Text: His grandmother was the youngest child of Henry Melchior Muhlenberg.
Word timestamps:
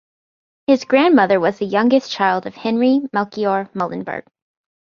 His 0.65 0.83
grandmother 0.83 1.39
was 1.39 1.59
the 1.59 1.65
youngest 1.67 2.11
child 2.11 2.47
of 2.47 2.55
Henry 2.55 3.01
Melchior 3.13 3.69
Muhlenberg. 3.75 4.23